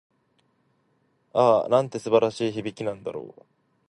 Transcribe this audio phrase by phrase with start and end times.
[1.31, 3.41] ああ、なんて素晴らしい響きなんだろう。